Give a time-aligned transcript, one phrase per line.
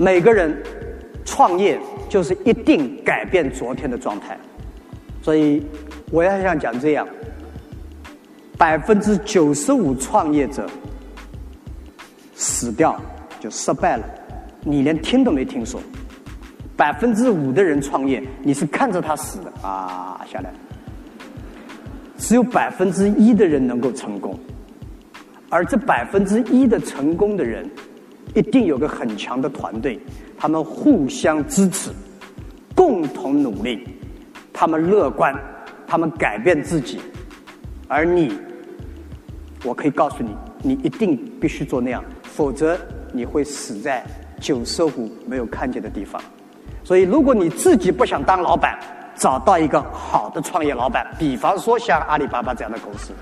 [0.00, 0.56] 每个人
[1.26, 4.34] 创业就是一定改变昨天的状态，
[5.20, 5.62] 所以
[6.10, 7.06] 我要想讲这样：
[8.56, 10.66] 百分之九十五创业者
[12.34, 12.98] 死掉
[13.38, 14.04] 就失败了，
[14.62, 15.78] 你连听都没听说；
[16.78, 19.52] 百分之五的人创业，你是看着他死的。
[19.60, 20.50] 啊下来。
[22.16, 24.34] 只有百分之一的人能够成功，
[25.50, 27.68] 而这百分之一的成功的人，
[28.34, 29.98] 一定有个很强的团队，
[30.38, 31.90] 他们互相支持，
[32.74, 33.88] 共同努力，
[34.52, 35.34] 他们乐观，
[35.86, 37.00] 他们改变自己，
[37.88, 38.32] 而你，
[39.64, 40.30] 我可以告诉你，
[40.62, 42.78] 你一定必须做那样，否则
[43.12, 44.04] 你会死在
[44.40, 46.22] 九色虎没有看见的地方。
[46.84, 48.78] 所以，如果你自己不想当老板，
[49.14, 53.12] 找到一个好的创业老板，比方说像阿里巴巴这样的公司。